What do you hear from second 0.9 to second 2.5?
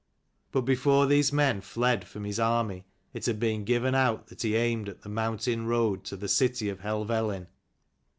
these men fled from his